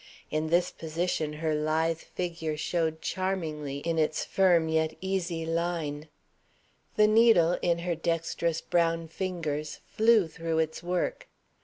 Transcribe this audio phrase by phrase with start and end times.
[0.31, 6.09] In this position her lithe figure showed charmingly its firm yet easy line.
[6.95, 11.27] The needle, in her dexterous brown fingers, flew through its work.